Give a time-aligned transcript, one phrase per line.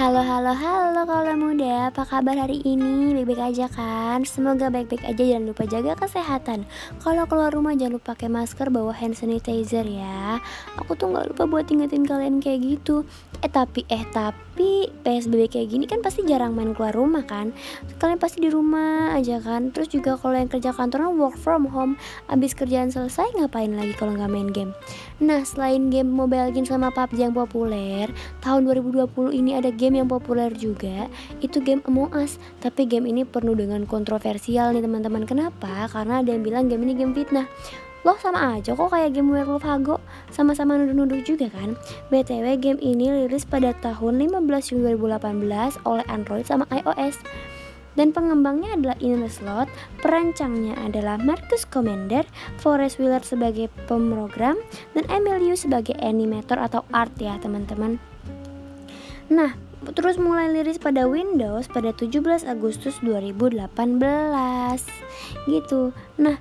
[0.00, 1.92] Halo halo halo kalau muda.
[1.92, 3.12] Apa kabar hari ini?
[3.12, 4.24] Baik-baik aja kan?
[4.24, 5.20] Semoga baik-baik aja.
[5.20, 6.64] Jangan lupa jaga kesehatan.
[7.04, 10.40] Kalau keluar rumah jangan lupa pakai masker Bawa hand sanitizer ya.
[10.80, 13.04] Aku tuh gak lupa buat ingetin kalian kayak gitu.
[13.44, 14.40] Eh tapi eh tapi
[15.04, 17.52] PSBB kayak gini kan pasti jarang main keluar rumah kan.
[18.00, 19.68] Kalian pasti di rumah aja kan.
[19.68, 22.00] Terus juga kalau yang kerja kantoran work from home
[22.32, 24.72] Abis kerjaan selesai ngapain lagi kalau nggak main game?
[25.20, 28.08] Nah selain game Mobile Legends sama PUBG yang populer
[28.40, 31.10] Tahun 2020 ini ada game game yang populer juga.
[31.42, 32.38] Itu game Among Us.
[32.62, 35.26] Tapi game ini penuh dengan kontroversial nih teman-teman.
[35.26, 35.90] Kenapa?
[35.90, 37.50] Karena ada yang bilang game ini game fitnah
[38.00, 40.00] Loh sama aja kok kayak game Werewolf Hago.
[40.32, 41.76] Sama-sama nuduh-nuduh juga kan.
[42.08, 47.20] BTW game ini rilis pada tahun 15 Juli 2018 oleh Android sama iOS.
[47.98, 49.68] Dan pengembangnya adalah Inner Slot,
[50.00, 52.22] perancangnya adalah Marcus Commander,
[52.62, 54.56] Forest Wheeler sebagai pemrogram,
[54.94, 57.98] dan Emilio sebagai animator atau art ya teman-teman.
[59.26, 59.58] Nah,
[59.88, 63.72] terus mulai liris pada Windows pada 17 Agustus 2018
[65.48, 65.96] gitu.
[66.20, 66.36] Nah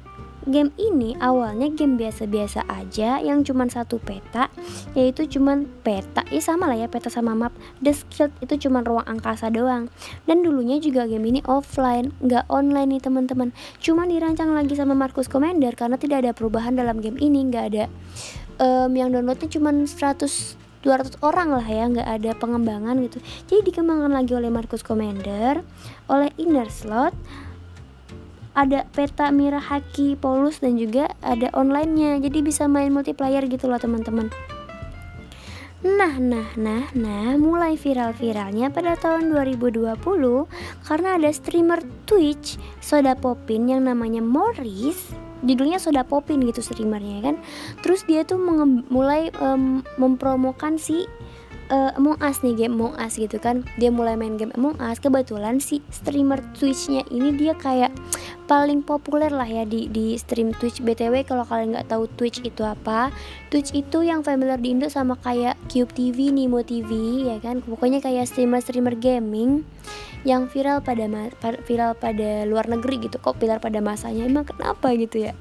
[0.47, 4.47] game ini awalnya game biasa-biasa aja yang cuma satu peta
[4.95, 7.51] yaitu cuma peta ya sama lah ya peta sama map.
[7.83, 9.91] The Skill itu cuma ruang angkasa doang.
[10.23, 13.49] Dan dulunya juga game ini offline nggak online nih teman-teman.
[13.83, 17.85] Cuma dirancang lagi sama Marcus Commander karena tidak ada perubahan dalam game ini nggak ada.
[18.59, 23.19] Um, yang downloadnya cuma 100 200 orang lah ya nggak ada pengembangan gitu.
[23.51, 25.59] Jadi dikembangkan lagi oleh Marcus Commander
[26.07, 27.11] oleh Inner Slot
[28.57, 32.21] ada peta Mira Haki Paulus dan juga ada onlinenya.
[32.23, 34.29] Jadi bisa main multiplayer gitu loh teman-teman.
[35.79, 39.95] Nah, nah, nah, nah, mulai viral-viralnya pada tahun 2020
[40.83, 45.15] karena ada streamer Twitch Soda Popin yang namanya Morris.
[45.39, 47.35] Judulnya Soda Popin gitu streamernya kan?
[47.79, 48.35] Terus dia tuh
[48.91, 51.07] mulai um, mempromokan si
[51.71, 53.63] uh, Among Us nih game Among Us gitu kan?
[53.79, 54.99] Dia mulai main game Among Us.
[54.99, 57.95] Kebetulan si streamer Twitchnya ini dia kayak
[58.49, 60.81] paling populer lah ya di di stream Twitch.
[60.81, 63.13] Btw kalau kalian nggak tahu Twitch itu apa
[63.53, 66.89] Twitch itu yang familiar di Indo sama kayak Cube TV, Nimo TV
[67.29, 67.61] ya kan?
[67.61, 69.61] Pokoknya kayak streamer streamer gaming
[70.25, 71.05] yang viral pada
[71.61, 74.25] viral pada luar negeri gitu kok viral pada masanya.
[74.25, 75.37] Emang kenapa gitu ya?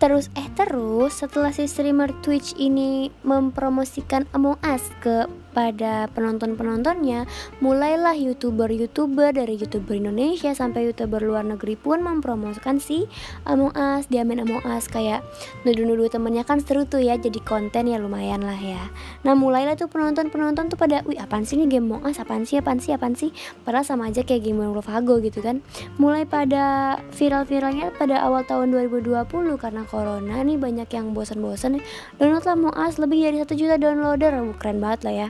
[0.00, 7.24] Terus eh terus setelah si streamer Twitch ini mempromosikan Among Us ke pada penonton-penontonnya,
[7.62, 13.08] mulailah youtuber-youtuber dari youtuber Indonesia sampai youtuber luar negeri pun mempromosikan si
[13.48, 14.90] Among Us, dia main Among Us.
[14.90, 15.24] Kayak
[15.64, 18.90] nuduh-nuduh temennya kan seru tuh ya, jadi konten ya lumayan lah ya.
[19.24, 22.58] Nah mulailah tuh penonton-penonton tuh pada, wih apaan sih ini game Among Us, apaan sih,
[22.60, 23.30] apaan sih, apaan sih,
[23.62, 25.64] padahal sama aja kayak game Werewolf Hago gitu kan.
[25.96, 29.24] Mulai pada viral-viralnya pada awal tahun 2020
[29.56, 31.80] karena corona nih banyak yang bosan-bosan
[32.18, 35.28] download lah Among Us lebih dari satu juta downloader, keren banget lah ya.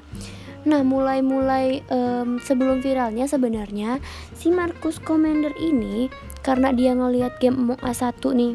[0.69, 4.03] Nah, mulai-mulai um, sebelum viralnya sebenarnya
[4.37, 6.13] si Marcus Commander ini
[6.45, 8.55] karena dia ngelihat game Among Us 1 nih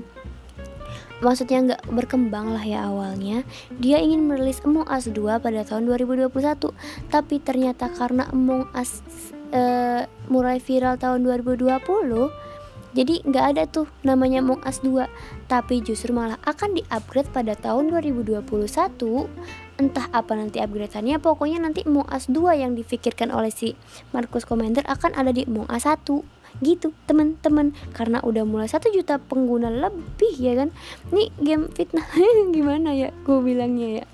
[1.24, 3.48] maksudnya nggak berkembang lah ya awalnya
[3.80, 6.28] dia ingin merilis Among Us 2 pada tahun 2021
[7.08, 9.00] tapi ternyata karena Among Us
[9.56, 11.80] uh, mulai viral tahun 2020
[12.94, 15.08] jadi nggak ada tuh namanya Among Us 2
[15.48, 18.44] tapi justru malah akan di-upgrade pada tahun 2021
[19.82, 23.74] entah apa nanti upgradeannya pokoknya nanti Us 2 yang difikirkan oleh si
[24.14, 27.74] Marcus Commander akan ada di Us 1 gitu teman-teman.
[27.96, 30.70] Karena udah mulai satu juta pengguna lebih ya kan?
[31.10, 32.06] Nih game fitnah
[32.56, 33.10] gimana ya?
[33.26, 34.06] Gue bilangnya ya.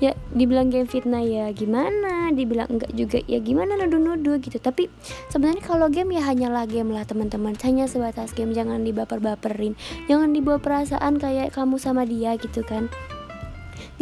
[0.00, 2.32] Ya dibilang game fitnah ya gimana?
[2.32, 3.76] Dibilang enggak juga ya gimana?
[3.76, 4.56] Nuduh-nuduh gitu.
[4.56, 4.88] Tapi
[5.28, 7.52] sebenarnya kalau game ya hanyalah game lah teman-teman.
[7.60, 8.56] Hanya sebatas game.
[8.56, 9.76] Jangan dibaper-baperin.
[10.08, 12.88] Jangan dibawa perasaan kayak kamu sama dia gitu kan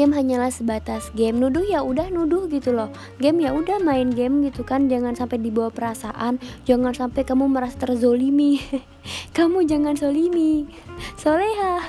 [0.00, 1.36] game hanyalah sebatas game.
[1.36, 2.88] Nuduh ya udah nuduh gitu loh.
[3.20, 4.88] Game ya udah main game gitu kan.
[4.88, 6.40] Jangan sampai dibawa perasaan.
[6.64, 8.56] Jangan sampai kamu merasa terzolimi.
[9.36, 10.68] Kamu jangan solimi
[11.16, 11.80] soleha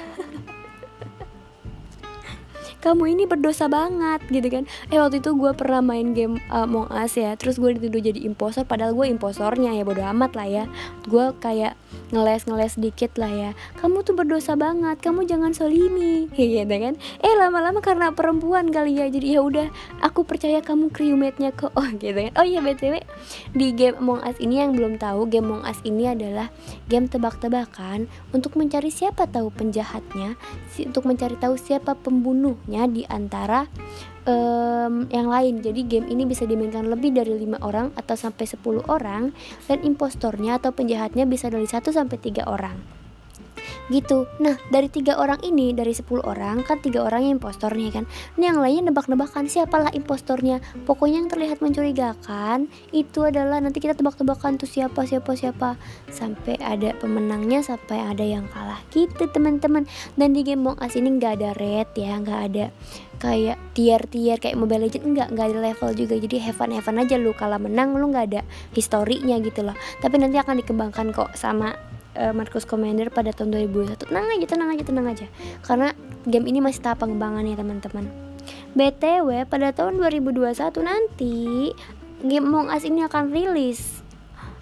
[2.81, 4.63] kamu ini berdosa banget gitu kan.
[4.89, 8.19] Eh waktu itu gue pernah main game uh, Among Us ya terus gue dituduh jadi
[8.25, 10.63] impostor padahal gue imposornya ya bodo amat lah ya.
[11.05, 11.77] Gue kayak
[12.09, 13.49] ngeles-ngeles dikit lah ya.
[13.77, 16.97] Kamu tuh berdosa banget kamu jangan solimi gitu kan.
[17.21, 19.67] Eh lama-lama karena perempuan kali ya jadi ya udah
[20.01, 21.73] aku percaya kamu crewmate-nya kok.
[21.81, 22.33] Oh gitu kan.
[22.37, 23.01] Oh iya btw
[23.57, 26.53] di game Among Us ini yang belum tahu game Among Us ini adalah
[26.85, 28.05] game tebak-tebakan
[28.35, 30.35] untuk mencari siapa tahu penjahatnya
[30.79, 31.97] untuk mencari tahu siapa
[32.71, 33.67] pembunuhnya di antara
[34.23, 35.59] um, yang lain.
[35.59, 39.35] Jadi game ini bisa dimainkan lebih dari lima orang atau sampai 10 orang
[39.67, 43.00] dan impostornya atau penjahatnya bisa dari 1 sampai 3 orang.
[43.91, 44.25] Gitu.
[44.39, 48.05] Nah dari tiga orang ini dari 10 orang kan tiga orang yang impostor nih kan?
[48.39, 49.51] Ini yang lainnya nebak-nebakan.
[49.51, 50.63] Siapalah impostornya?
[50.87, 55.75] Pokoknya yang terlihat mencurigakan itu adalah nanti kita tebak-tebakan tuh siapa siapa siapa.
[56.07, 58.79] Sampai ada pemenangnya sampai ada yang kalah.
[58.95, 59.83] Gitu teman-teman.
[60.15, 62.65] Dan di game Among Us ini nggak ada red ya nggak ada
[63.17, 65.05] kayak tier-tier kayak Mobile Legends.
[65.05, 66.15] Enggak nggak ada level juga.
[66.21, 67.17] Jadi have fun aja.
[67.17, 68.41] Lu kalah menang lu nggak ada
[68.77, 69.75] historinya gitu loh.
[69.99, 71.73] Tapi nanti akan dikembangkan kok sama
[72.17, 75.25] uh, Marcus Commander pada tahun 2021 tenang aja tenang aja tenang aja.
[75.63, 75.93] Karena
[76.27, 78.05] game ini masih tahap pengembangan ya teman-teman.
[78.73, 81.71] BTW pada tahun 2021 nanti
[82.23, 84.01] game Among Us ini akan rilis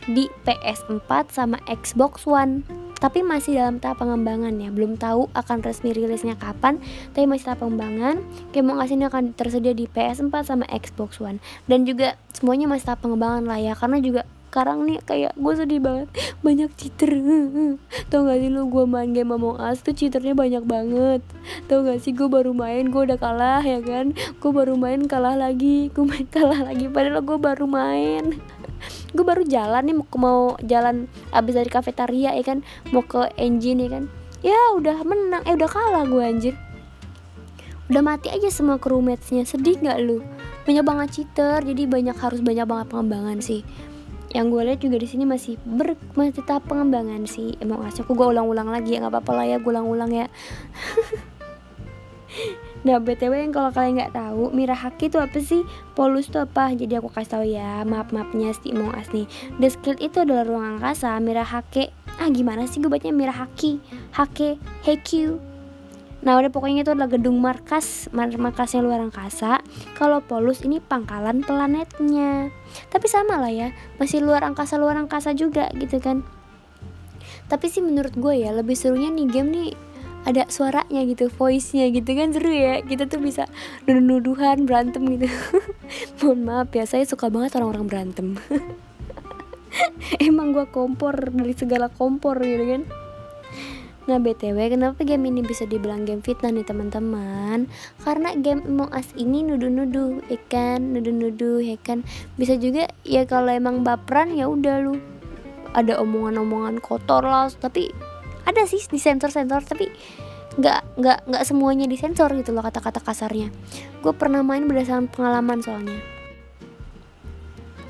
[0.10, 2.66] di PS4 sama Xbox One.
[3.00, 4.74] Tapi masih dalam tahap pengembangan ya.
[4.76, 6.84] Belum tahu akan resmi rilisnya kapan
[7.16, 8.20] tapi masih tahap pengembangan.
[8.52, 11.40] Game Among Us ini akan tersedia di PS4 sama Xbox One.
[11.70, 13.74] Dan juga semuanya masih tahap pengembangan lah ya.
[13.78, 16.10] Karena juga sekarang nih kayak gue sedih banget.
[16.42, 17.14] Banyak cheater.
[18.10, 21.22] Tau gak sih lu gue main game Among Us tuh cheaternya banyak banget.
[21.70, 24.18] Tau gak sih gue baru main gue udah kalah ya kan?
[24.42, 25.94] Gue baru main kalah lagi.
[25.94, 26.90] Gue main kalah lagi.
[26.90, 28.42] Padahal gue baru main.
[29.14, 32.66] Gue baru jalan nih mau mau jalan abis dari kafetaria ya kan?
[32.90, 34.04] Mau ke engine ya kan?
[34.42, 35.46] Ya udah menang.
[35.46, 36.58] Eh udah kalah gue anjir.
[37.86, 39.46] Udah mati aja semua crewmatesnya.
[39.46, 40.26] Sedih nggak lu?
[40.66, 41.62] Banyak banget cheater.
[41.62, 43.62] Jadi banyak harus banyak banget pengembangan sih
[44.30, 48.14] yang gue lihat juga di sini masih ber masih tahap pengembangan sih emang asli aku
[48.14, 50.28] gue ulang-ulang lagi ya nggak apa-apa lah ya gue ulang-ulang ya
[52.80, 55.68] Nah btw yang kalau kalian nggak tahu Mirahaki itu apa sih?
[55.98, 56.72] Polus itu apa?
[56.72, 59.28] Jadi aku kasih tahu ya map-mapnya si Among Us nih.
[59.60, 61.20] The Skill itu adalah ruang angkasa.
[61.20, 63.80] Mirahake ah gimana sih gue bacanya Mirahaki,
[64.16, 65.40] Hake, Heikyu,
[66.20, 69.64] Nah udah pokoknya itu adalah gedung markas Markasnya luar angkasa
[69.96, 72.52] Kalau Polus ini pangkalan planetnya
[72.92, 73.72] Tapi sama lah ya
[74.04, 76.28] Masih luar angkasa luar angkasa juga gitu kan
[77.48, 79.72] Tapi sih menurut gue ya Lebih serunya nih game nih
[80.28, 82.84] ada suaranya gitu, voice-nya gitu kan seru ya.
[82.84, 83.48] Kita tuh bisa
[83.88, 85.32] nuduh-nuduhan, berantem gitu.
[86.20, 88.28] Mohon maaf ya, saya suka banget orang-orang berantem.
[90.28, 92.82] Emang gue kompor dari segala kompor gitu kan.
[94.08, 97.68] Nah BTW kenapa game ini bisa dibilang game fitnah nih teman-teman?
[98.06, 100.96] Karena game Among Us ini nuduh-nuduh ya kan?
[100.96, 102.08] Nuduh-nuduh ya kan?
[102.40, 104.96] Bisa juga ya kalau emang baperan ya udah lu.
[105.70, 107.94] Ada omongan-omongan kotor lah Tapi
[108.42, 109.86] ada sih di sensor-sensor Tapi
[110.58, 113.54] nggak nggak nggak semuanya disensor gitu loh kata-kata kasarnya.
[114.02, 116.00] Gue pernah main berdasarkan pengalaman soalnya.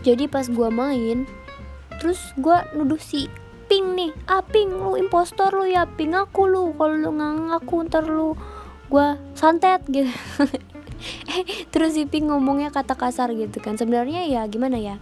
[0.04, 1.28] Jadi pas gue main
[2.00, 3.28] terus gue nuduh si
[3.70, 4.12] ping nih.
[4.26, 6.18] Ah ping lu impostor lu ya ping.
[6.18, 8.34] Aku lu kalau lu nggak ngaku ntar lu
[8.90, 10.10] gua santet gitu.
[11.32, 13.80] Eh terus si ping ngomongnya kata kasar gitu kan.
[13.80, 15.00] Sebenarnya ya gimana ya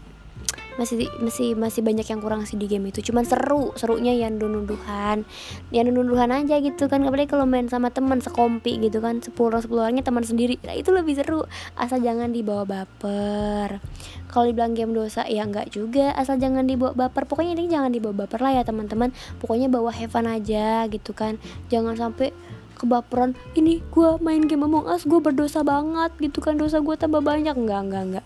[0.78, 3.02] masih masih masih banyak yang kurang sih di game itu.
[3.02, 5.26] Cuman seru serunya ya nuduhan
[5.74, 7.04] ya nuduhan aja gitu kan.
[7.04, 9.20] Apalagi kalau main sama teman sekompi gitu kan.
[9.20, 10.62] Sepuluh sepuluh orangnya teman sendiri.
[10.64, 11.44] Nah, itu lebih seru.
[11.76, 13.82] Asal jangan dibawa baper.
[14.30, 16.14] Kalau dibilang game dosa ya enggak juga.
[16.14, 17.26] Asal jangan dibawa baper.
[17.26, 19.12] Pokoknya ini jangan dibawa baper lah ya teman-teman.
[19.42, 21.42] Pokoknya bawa heaven aja gitu kan.
[21.74, 22.32] Jangan sampai
[22.78, 27.20] kebaperan ini gue main game Among Us gue berdosa banget gitu kan dosa gue tambah
[27.26, 27.58] banyak.
[27.58, 28.26] Enggak enggak enggak.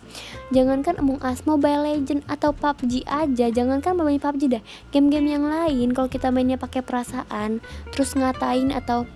[0.52, 5.96] Jangankan Among Us Mobile Legend atau PUBG aja jangankan main PUBG dah game-game yang lain
[5.96, 7.64] kalau kita mainnya pakai perasaan
[7.96, 9.08] terus ngatain atau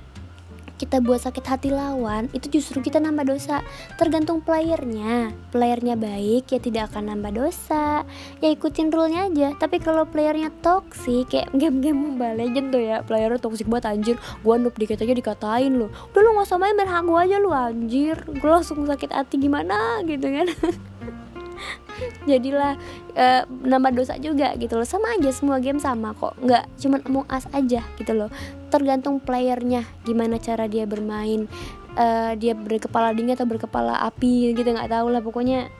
[0.75, 3.63] kita buat sakit hati lawan itu justru kita nambah dosa.
[3.95, 5.31] Tergantung playernya.
[5.49, 8.03] Playernya baik ya tidak akan nambah dosa.
[8.43, 9.55] Ya ikutin rule-nya aja.
[9.55, 14.15] Tapi kalau playernya toxic kayak game-game Mobile Legend tuh ya playernya toxic banget anjir.
[14.43, 17.49] Gua noob dikit aja dikatain lo udah lu gak usah main main gua aja lu
[17.51, 18.19] anjir.
[18.39, 20.47] Gua langsung sakit hati gimana gitu kan
[22.29, 22.75] jadilah
[23.15, 24.87] uh, nambah dosa juga gitu loh.
[24.87, 26.35] Sama aja semua game sama kok.
[26.39, 28.29] Nggak cuman Among Us aja gitu loh.
[28.69, 31.47] Tergantung playernya gimana cara dia bermain.
[31.95, 35.23] Uh, dia berkepala dingin atau berkepala api gitu nggak tahu lah.
[35.23, 35.71] Pokoknya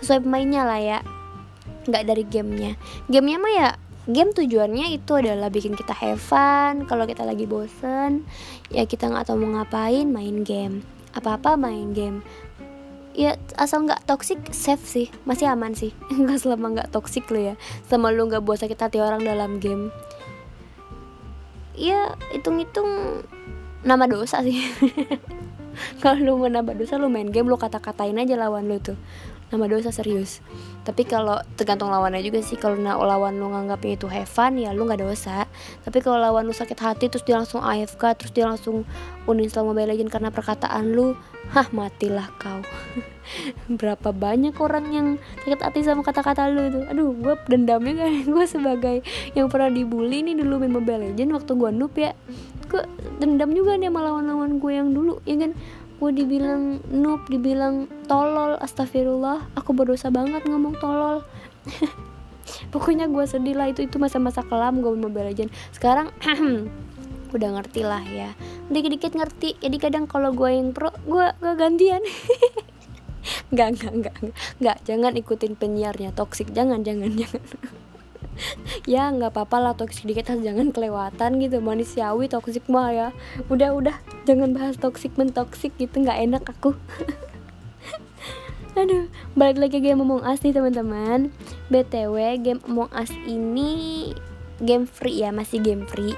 [0.00, 0.98] sesuai pemainnya lah ya.
[1.88, 2.72] Nggak dari gamenya.
[3.10, 3.70] Gamenya mah ya
[4.08, 6.86] game tujuannya itu adalah bikin kita have fun.
[6.86, 8.24] Kalau kita lagi bosen
[8.70, 10.86] ya kita nggak tahu mau ngapain main game.
[11.16, 12.22] Apa apa main game
[13.18, 15.06] ya asal nggak toxic safe sih.
[15.26, 15.90] Masih aman sih.
[16.22, 17.54] Nggak selama nggak toxic lo ya.
[17.90, 19.90] Sama lu nggak buat sakit hati orang dalam game.
[21.74, 23.22] Ya hitung-hitung
[23.82, 24.62] nama dosa sih.
[26.02, 28.98] Kalau lu mau nambah dosa lu main game lu kata-katain aja lawan lu tuh
[29.48, 30.44] nama dosa serius.
[30.84, 32.56] Tapi kalau tergantung lawannya juga sih.
[32.60, 35.48] Kalau lawan lu nganggapnya itu have fun ya lu nggak dosa.
[35.84, 38.84] Tapi kalau lawan lu sakit hati terus dia langsung AFK terus dia langsung
[39.24, 41.16] uninstall Mobile Legend karena perkataan lu
[41.52, 42.60] hah matilah kau.
[43.80, 45.06] Berapa banyak orang yang
[45.44, 46.80] sakit hati sama kata-kata lu itu.
[46.88, 48.96] Aduh gue dendamnya kan gue sebagai
[49.32, 52.12] yang pernah dibully nih dulu main Mobile Legend waktu gue noob ya.
[52.68, 52.84] Gue
[53.16, 55.52] dendam juga nih sama lawan-lawan gue yang dulu ya kan
[55.98, 59.50] gue dibilang noob dibilang tolol astagfirullah.
[59.58, 61.26] Aku berdosa banget ngomong tolol.
[62.72, 66.08] Pokoknya gue sedih lah itu itu masa-masa kelam gue Mobile Legend sekarang
[67.34, 68.32] udah ngerti lah ya.
[68.72, 72.02] Dikit-dikit ngerti jadi kadang kalau gue yang pro gue gue gantian.
[73.52, 74.16] Nggak nggak nggak.
[74.60, 76.48] Nggak jangan ikutin penyiarnya toxic.
[76.54, 77.42] Jangan jangan jangan
[78.92, 81.62] ya nggak apa-apa lah toksik dikit jangan kelewatan gitu.
[81.62, 83.08] Manusiawi toksik mah ya.
[83.52, 83.96] Udah udah.
[84.24, 86.74] Jangan bahas toksik mentoksik gitu nggak enak aku.
[88.78, 91.30] Aduh balik lagi game Among Us nih teman-teman.
[91.70, 94.12] Btw game Among Us ini
[94.62, 96.14] game free ya masih game free.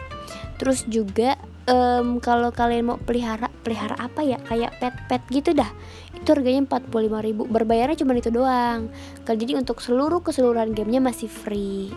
[0.61, 4.41] Terus juga um, kalau kalian mau pelihara pelihara apa ya?
[4.49, 5.71] Kayak pet pet gitu dah.
[6.17, 8.91] Itu harganya 45.000 berbayarnya cuma itu doang.
[9.25, 11.93] Jadi untuk seluruh keseluruhan gamenya masih free.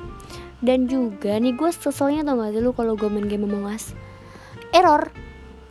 [0.64, 3.92] Dan juga nih gue seselnya tau gak sih lu kalau gue main game Us?
[4.72, 5.12] Error.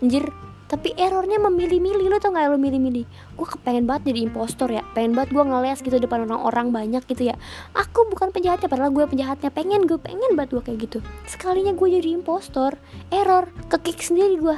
[0.05, 0.29] Anjir.
[0.69, 2.13] Tapi errornya memilih-milih.
[2.13, 3.05] Lu tau gak lu milih-milih?
[3.37, 4.85] Gue kepengen banget jadi impostor ya.
[4.93, 7.37] Pengen banget gue ngeles gitu depan orang-orang banyak gitu ya.
[7.73, 9.49] Aku bukan penjahatnya padahal gue penjahatnya.
[9.49, 10.99] Pengen gue pengen banget gue kayak gitu.
[11.25, 12.77] Sekalinya gue jadi impostor.
[13.09, 13.49] Error.
[13.73, 14.57] Kekik sendiri gue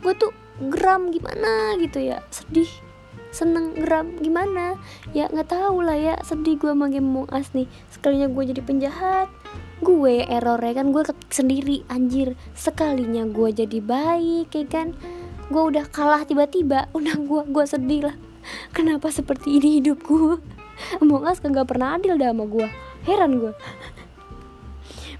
[0.00, 2.24] gue tuh geram gimana gitu ya.
[2.32, 2.68] Sedih
[3.30, 4.74] seneng geram gimana?
[5.14, 7.70] Ya nggak tahu lah ya sedih gue sama game Among Us nih.
[7.88, 9.28] Sekalinya gue jadi penjahat
[9.80, 11.02] gue error ya kan gue
[11.32, 12.36] sendiri anjir.
[12.52, 14.92] Sekalinya gue jadi baik ya kan?
[15.48, 18.16] Gue udah kalah tiba-tiba udah gue gue sedih lah.
[18.72, 20.40] Kenapa seperti ini hidup gue
[21.04, 22.66] Among Us kan gak pernah adil dah sama gue
[23.04, 23.52] heran gue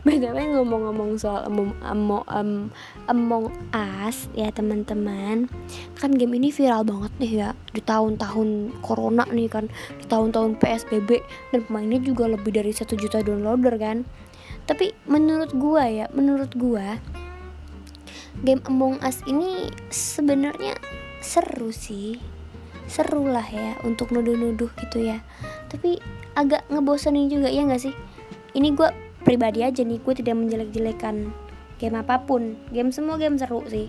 [0.00, 2.73] btw ngomong-ngomong soal Among, Among, um,
[3.07, 5.47] Among Us ya teman-teman
[6.00, 7.50] kan game ini viral banget nih ya.
[7.73, 9.69] Di tahun-tahun corona nih kan.
[10.00, 11.21] Di tahun-tahun psbb
[11.52, 14.09] dan pemainnya juga lebih dari satu juta downloader kan.
[14.64, 16.97] Tapi menurut gua ya menurut gua
[18.40, 20.78] game Among Us ini sebenarnya
[21.21, 22.21] seru sih.
[22.90, 25.23] Seru lah ya untuk nuduh-nuduh gitu ya.
[25.71, 26.02] Tapi
[26.35, 27.95] agak ngebosenin juga ya nggak sih?
[28.50, 28.90] Ini gue
[29.31, 31.31] pribadi aja nih gue tidak menjelek-jelekan
[31.79, 32.59] game apa pun.
[32.75, 33.87] Game semua game seru sih.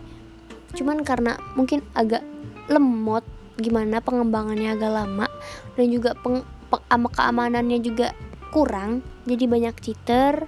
[0.77, 2.21] Cuman karena mungkin agak
[2.69, 3.25] lemot
[3.57, 5.27] gimana pengembangannya agak lama
[5.75, 8.13] dan juga peng, peng, keamanannya juga
[8.53, 10.45] kurang jadi banyak cheater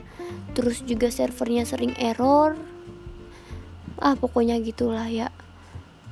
[0.54, 2.54] terus juga servernya sering error.
[3.98, 5.34] Ah pokoknya gitulah ya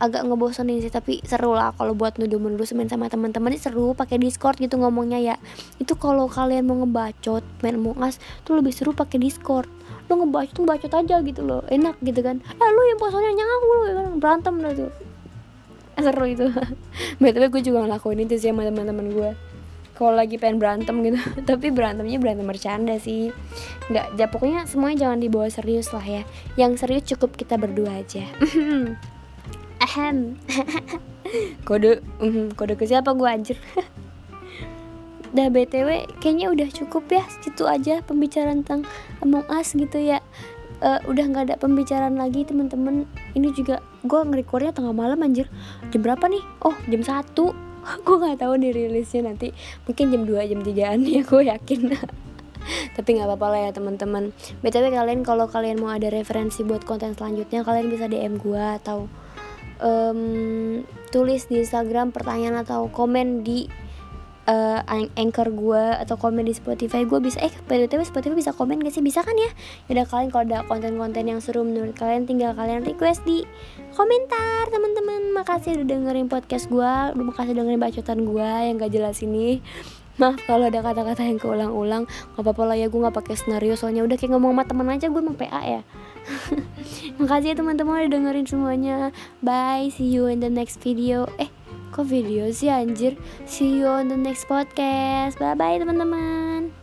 [0.01, 3.53] agak ngebosenin sih tapi seru lah kalau buat nuduh-nuduh main sama teman-teman.
[3.53, 5.35] Seru pakai Discord gitu ngomongnya ya.
[5.77, 9.69] Itu kalau kalian mau ngebacot main Among Us tuh lebih seru pakai Discord.
[10.09, 12.41] Lo ngebacot tuh aja gitu loh enak gitu kan.
[12.41, 14.05] Eh lu yang posnya nyawa lu ya kan?
[14.17, 14.91] Berantem lah tuh.
[16.03, 16.45] Seru itu.
[17.21, 19.31] Btw gue juga ngelakuin itu sih sama teman-teman gue
[19.93, 21.21] kalau lagi pengen berantem gitu.
[21.53, 23.29] Tapi berantemnya berantem bercanda sih.
[23.93, 26.25] Nggak ya pokoknya semuanya jangan dibawa serius lah ya.
[26.57, 28.25] Yang serius cukup kita berdua aja
[29.81, 30.37] ahem.
[31.67, 33.57] Kode um, kode ke siapa gue anjir?
[35.35, 38.83] Dah BTW kayaknya udah cukup ya Situ aja pembicaraan tentang
[39.23, 40.19] Among Us gitu ya.
[40.81, 43.07] Uh, Udah gak ada pembicaraan lagi teman-teman.
[43.31, 45.47] Ini juga gue ngerekornya tengah malam anjir.
[45.93, 46.43] Jam berapa nih?
[46.67, 47.31] Oh jam 1
[48.05, 49.55] Gue gak tahu dirilisnya nanti.
[49.87, 51.81] Mungkin jam 2 jam 3an ya gue yakin.
[52.97, 54.35] Tapi nggak apa-apa lah ya teman-teman.
[54.61, 59.09] Btw kalian kalau kalian mau ada referensi buat konten selanjutnya kalian bisa dm gue atau
[59.81, 60.21] um,
[61.09, 63.67] tulis di Instagram pertanyaan atau komen di
[64.47, 64.79] uh,
[65.17, 67.41] anchor gue atau komen di Spotify gue bisa.
[67.43, 69.03] Eh btw Spotify bisa komen gak sih?
[69.03, 69.51] Bisa kan ya?
[69.91, 73.43] Udah kalian kalau ada konten-konten yang seru menurut kalian tinggal kalian request di
[73.93, 75.35] komentar teman-teman.
[75.35, 79.59] Makasih udah dengerin podcast gue udah makasih dengerin bacotan gue yang gak jelas ini.
[80.19, 82.03] Maaf kalau ada kata-kata yang keulang-ulang.
[82.05, 83.73] Nggak apa-apa lah ya gue nggak pakai skenario.
[83.73, 85.81] Soalnya udah kayak ngomong sama teman aja gue mau PA ya
[87.21, 88.97] makasih ya teman-teman udah dengerin semuanya.
[89.43, 91.29] Bye see you in the next video.
[91.41, 91.49] Eh
[91.91, 93.19] kok video sih anjir?
[93.45, 95.37] See you on the next podcast.
[95.37, 96.80] Bye bye teman-teman